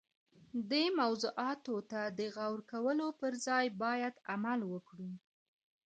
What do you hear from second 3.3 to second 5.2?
ځای باید عمل وکړو.